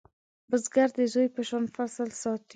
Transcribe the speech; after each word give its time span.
بزګر 0.49 0.89
د 0.97 0.99
زوی 1.13 1.27
په 1.35 1.41
شان 1.47 1.63
فصل 1.75 2.09
ساتي 2.21 2.49